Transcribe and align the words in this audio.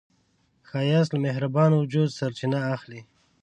ښایست 0.67 1.09
له 1.13 1.19
مهربان 1.25 1.71
وجوده 1.73 2.15
سرچینه 2.17 2.59
اخلي 2.75 3.01